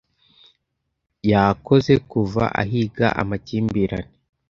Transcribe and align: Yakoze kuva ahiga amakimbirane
Yakoze 1.31 1.93
kuva 2.11 2.43
ahiga 2.61 3.07
amakimbirane 3.21 4.13